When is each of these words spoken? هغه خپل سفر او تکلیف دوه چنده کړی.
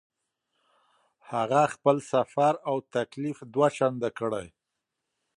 هغه 1.31 1.61
خپل 1.73 1.97
سفر 2.11 2.53
او 2.69 2.75
تکلیف 2.95 3.37
دوه 3.53 3.67
چنده 3.77 4.09
کړی. 4.19 4.47